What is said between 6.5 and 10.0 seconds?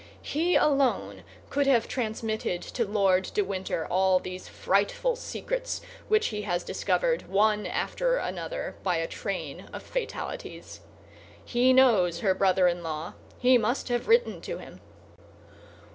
discovered, one after another, by a train of